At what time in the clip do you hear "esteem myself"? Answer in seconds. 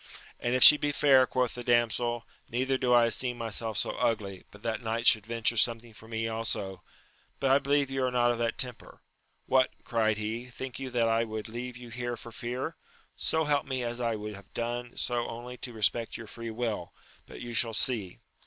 3.05-3.77